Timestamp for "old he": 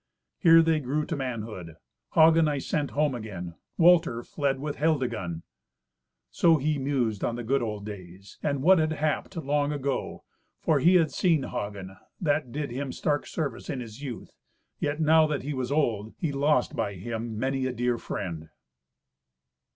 15.71-16.31